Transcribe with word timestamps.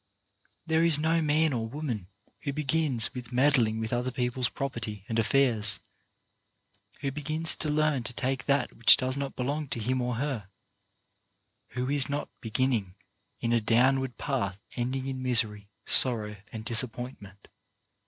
There 0.65 0.83
is 0.83 0.97
no 0.97 1.21
man 1.21 1.53
or 1.53 1.69
woman 1.69 2.07
who 2.39 2.53
begins 2.53 3.13
with 3.13 3.31
meddling 3.31 3.79
with 3.79 3.93
other 3.93 4.09
people's 4.09 4.49
property 4.49 5.05
and 5.07 5.19
affairs, 5.19 5.79
who 7.01 7.11
begins 7.11 7.55
to 7.57 7.69
learn 7.69 8.01
to 8.05 8.11
take 8.13 8.45
that 8.45 8.73
which 8.75 8.97
does 8.97 9.15
not 9.15 9.35
belong 9.35 9.67
to 9.67 9.79
him 9.79 10.01
or 10.01 10.15
her, 10.15 10.49
who 11.73 11.87
is 11.87 12.09
not 12.09 12.29
begin 12.41 12.71
ning 12.71 12.95
in 13.41 13.53
a 13.53 13.61
downward 13.61 14.17
path 14.17 14.59
ending 14.75 15.05
in 15.05 15.21
misery, 15.21 15.69
sorrow 15.85 16.37
and 16.51 16.65
disappointment. 16.65 17.47